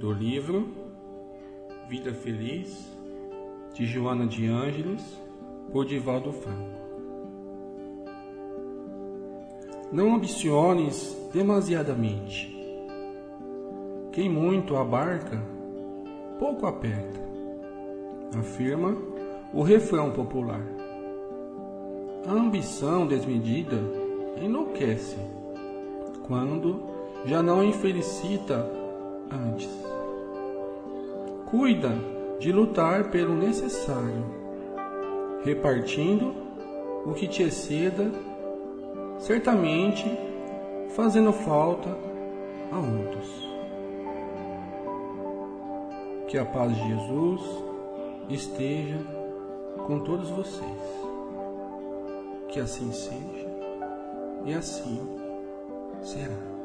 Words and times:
do 0.00 0.14
livro 0.14 0.66
Vida 1.86 2.14
Feliz 2.14 2.90
de 3.74 3.84
Joana 3.84 4.26
de 4.26 4.46
Ângeles 4.46 5.02
por 5.70 5.84
Divaldo 5.84 6.32
Franco. 6.32 6.80
Não 9.92 10.14
ambiciones 10.14 11.14
demasiadamente. 11.34 12.56
Quem 14.10 14.30
muito 14.30 14.74
abarca, 14.74 15.38
pouco 16.38 16.66
aperta, 16.66 17.20
afirma 18.38 18.96
o 19.52 19.62
refrão 19.62 20.12
popular. 20.12 20.64
A 22.26 22.32
ambição 22.32 23.06
desmedida 23.06 23.76
enlouquece 24.40 25.18
quando 26.26 26.86
já 27.26 27.42
não 27.42 27.62
infelicita 27.62 28.66
antes. 29.30 29.89
Cuida 31.50 31.90
de 32.38 32.52
lutar 32.52 33.10
pelo 33.10 33.34
necessário, 33.34 34.24
repartindo 35.44 36.32
o 37.04 37.12
que 37.12 37.26
te 37.26 37.42
exceda, 37.42 38.10
certamente 39.18 40.04
fazendo 40.90 41.32
falta 41.32 41.90
a 42.70 42.78
outros. 42.78 43.48
Que 46.28 46.38
a 46.38 46.44
paz 46.44 46.72
de 46.72 46.88
Jesus 46.88 47.64
esteja 48.28 48.98
com 49.86 49.98
todos 50.00 50.30
vocês. 50.30 51.00
Que 52.48 52.60
assim 52.60 52.92
seja 52.92 53.50
e 54.44 54.54
assim 54.54 55.00
será. 56.00 56.59